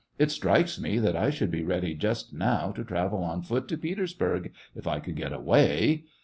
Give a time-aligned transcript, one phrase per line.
[0.23, 3.77] "It strikes me that I should be ready just now to travel on foot to
[3.77, 6.05] Petersburg, if I could get away.